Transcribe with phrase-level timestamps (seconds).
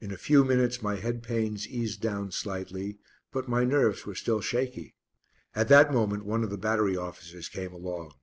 [0.00, 2.98] In a few minutes my head pains eased down slightly,
[3.30, 4.96] but my nerves were still shaky.
[5.54, 8.14] At that moment one of the battery officers came along.